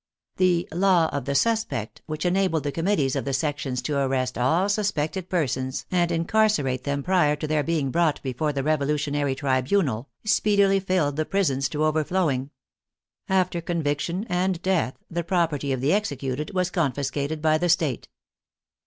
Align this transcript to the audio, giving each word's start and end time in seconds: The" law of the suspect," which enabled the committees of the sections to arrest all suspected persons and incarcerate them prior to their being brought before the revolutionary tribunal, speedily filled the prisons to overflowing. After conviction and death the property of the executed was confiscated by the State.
The" 0.37 0.67
law 0.71 1.09
of 1.09 1.25
the 1.25 1.35
suspect," 1.35 2.01
which 2.07 2.25
enabled 2.25 2.63
the 2.63 2.71
committees 2.71 3.15
of 3.15 3.23
the 3.23 3.33
sections 3.33 3.83
to 3.83 3.99
arrest 3.99 4.35
all 4.35 4.67
suspected 4.67 5.29
persons 5.29 5.85
and 5.91 6.11
incarcerate 6.11 6.85
them 6.85 7.03
prior 7.03 7.35
to 7.35 7.45
their 7.45 7.61
being 7.61 7.91
brought 7.91 8.19
before 8.23 8.51
the 8.51 8.63
revolutionary 8.63 9.35
tribunal, 9.35 10.09
speedily 10.25 10.79
filled 10.79 11.17
the 11.17 11.25
prisons 11.25 11.69
to 11.69 11.83
overflowing. 11.85 12.49
After 13.29 13.61
conviction 13.61 14.25
and 14.27 14.59
death 14.63 14.95
the 15.11 15.23
property 15.23 15.71
of 15.71 15.81
the 15.81 15.93
executed 15.93 16.51
was 16.55 16.71
confiscated 16.71 17.39
by 17.39 17.59
the 17.59 17.69
State. 17.69 18.07